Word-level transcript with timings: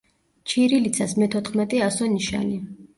ჩირილიცას 0.53 1.15
მეთოთხმეტე 1.21 1.85
ასო-ნიშანი. 1.93 2.63